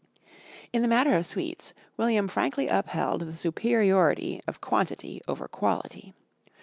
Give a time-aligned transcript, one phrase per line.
[0.73, 6.15] In the matter of sweets, William frankly upheld the superiority of quantity over quality.